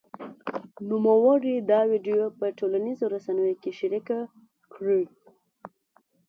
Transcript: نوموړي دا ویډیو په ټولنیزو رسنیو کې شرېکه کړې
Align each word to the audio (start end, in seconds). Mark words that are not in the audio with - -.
نوموړي 0.89 1.55
دا 1.71 1.81
ویډیو 1.91 2.23
په 2.39 2.45
ټولنیزو 2.59 3.05
رسنیو 3.15 3.59
کې 3.61 3.71
شرېکه 3.79 4.19
کړې 4.73 5.03